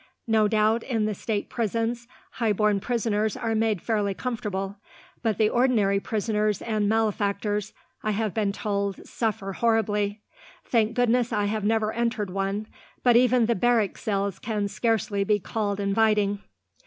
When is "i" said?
8.01-8.09, 11.31-11.45